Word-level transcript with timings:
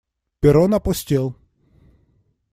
Перрон 0.41 0.71
опустел. 0.77 1.27